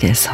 [0.00, 0.30] 위해서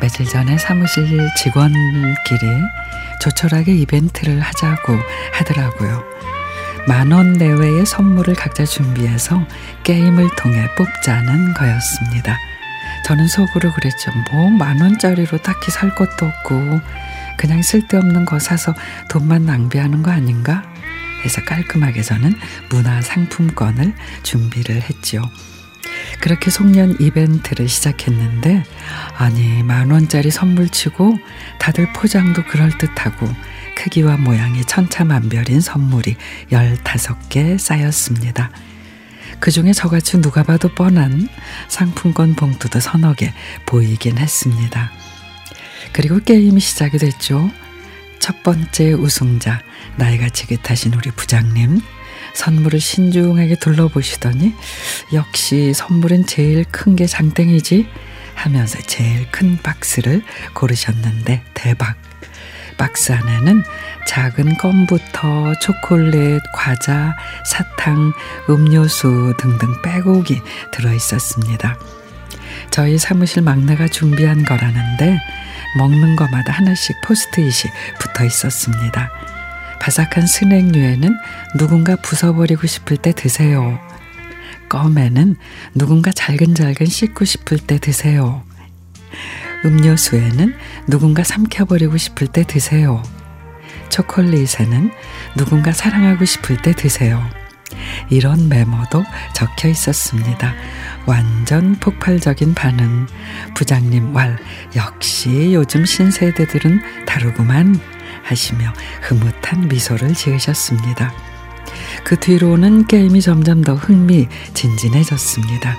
[0.00, 1.04] 며칠 전에 사무실
[1.36, 2.46] 직원끼리
[3.20, 4.96] 조촐하게 이벤트를 하자고
[5.34, 6.29] 하더라고요.
[6.90, 9.46] 만 원 내외의 선물을 각자 준비해서
[9.84, 12.36] 게임을 통해 뽑자는 거였습니다.
[13.04, 14.10] 저는 속으로 그랬죠.
[14.32, 16.80] 뭐 만 원짜리로 딱히 살 것도 없고
[17.38, 18.74] 그냥 쓸데없는 거 사서
[19.08, 20.64] 돈만 낭비하는 거 아닌가?
[21.24, 22.34] 해서 깔끔하게 저는
[22.70, 23.94] 문화 상품권을
[24.24, 25.22] 준비를 했지요.
[26.20, 28.64] 그렇게 송년 이벤트를 시작했는데
[29.16, 31.18] 아니 만 원짜리 선물치고
[31.60, 33.28] 다들 포장도 그럴듯하고
[33.80, 36.16] 크기와 모양이 천차만별인 선물이
[36.50, 38.50] 15개 쌓였습니다.
[39.38, 41.30] 그 중에 저같이 누가 봐도 뻔한
[41.66, 43.32] 상품권 봉투도 서너 개
[43.64, 44.92] 보이긴 했습니다.
[45.94, 47.50] 그리고 게임이 시작이 됐죠.
[48.18, 49.62] 첫 번째 우승자,
[49.96, 51.80] 나이가 지긋하신 우리 부장님.
[52.34, 54.52] 선물을 신중하게 둘러보시더니
[55.14, 57.88] 역시 선물은 제일 큰 게 장땡이지
[58.34, 60.22] 하면서 제일 큰 박스를
[60.52, 61.96] 고르셨는데 대박.
[62.80, 63.62] 박스 안에는
[64.06, 67.14] 작은 껌부터 초콜릿, 과자,
[67.44, 68.14] 사탕,
[68.48, 70.40] 음료수 등등 빼곡이
[70.72, 71.78] 들어 있었습니다.
[72.70, 75.18] 저희 사무실 막내가 준비한 거라는데
[75.76, 79.10] 먹는 것마다 하나씩 포스트잇이 붙어 있었습니다.
[79.78, 81.14] 바삭한 스낵류에는
[81.58, 83.78] 누군가 부숴버리고 싶을 때 드세요.
[84.70, 85.36] 껌에는
[85.74, 88.42] 누군가 잘근잘근 씻고 싶을 때 드세요.
[89.64, 90.54] 음료수에는
[90.86, 93.02] 누군가 삼켜버리고 싶을 때 드세요.
[93.90, 94.90] 초콜릿에는
[95.36, 97.22] 누군가 사랑하고 싶을 때 드세요.
[98.08, 99.04] 이런 메모도
[99.34, 100.54] 적혀 있었습니다.
[101.06, 103.06] 완전 폭발적인 반응.
[103.54, 104.38] 부장님 왈,
[104.76, 107.78] 역시 요즘 신세대들은 다르구만.
[108.22, 108.72] 하시며
[109.02, 111.12] 흐뭇한 미소를 지으셨습니다.
[112.04, 115.76] 그 뒤로는 게임이 점점 더 흥미진진해졌습니다.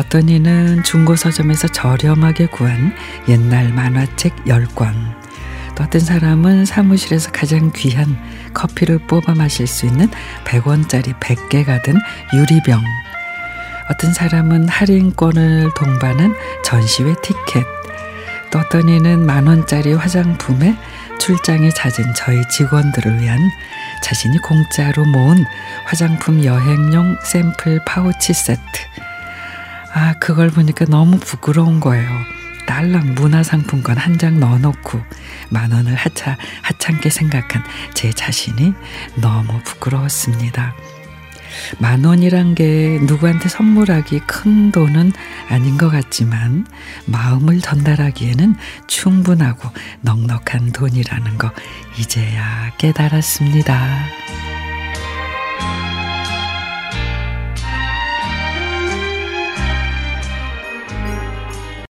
[0.00, 2.96] 어떤 이는 중고 서점에서 저렴하게 구한
[3.28, 4.94] 옛날 만화책 10권,
[5.76, 8.16] 또 어떤 사람은 사무실에서 가장 귀한
[8.54, 10.08] 커피를 뽑아 마실 수 있는
[10.44, 11.96] 100원짜리 100개가 든
[12.32, 12.82] 유리병,
[13.90, 16.34] 어떤 사람은 할인권을 동반한
[16.64, 17.62] 전시회 티켓,
[18.50, 20.78] 또 어떤 이는 만원짜리 화장품에
[21.18, 23.38] 출장에 잦은 저희 직원들을 위한
[24.02, 25.44] 자신이 공짜로 모은
[25.84, 29.09] 화장품 여행용 샘플 파우치 세트.
[29.92, 32.08] 아, 그걸 보니까 너무 부끄러운 거예요.
[32.66, 35.00] 딸랑 문화상품권 한 장 넣어놓고
[35.48, 37.64] 만 원을 하차, 하찮게 생각한
[37.94, 38.74] 제 자신이
[39.16, 40.74] 너무 부끄러웠습니다.
[41.78, 45.12] 만 원이란 게 누구한테 선물하기 큰 돈은
[45.48, 46.66] 아닌 것 같지만
[47.06, 48.54] 마음을 전달하기에는
[48.86, 49.68] 충분하고
[50.02, 51.50] 넉넉한 돈이라는 거
[51.98, 54.29] 이제야 깨달았습니다.